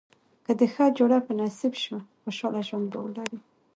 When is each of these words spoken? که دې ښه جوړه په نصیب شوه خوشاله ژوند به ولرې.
که 0.45 0.51
دې 0.59 0.67
ښه 0.73 0.85
جوړه 0.97 1.17
په 1.25 1.31
نصیب 1.39 1.73
شوه 1.83 1.99
خوشاله 2.21 2.61
ژوند 2.67 2.85
به 2.91 2.99
ولرې. 3.01 3.37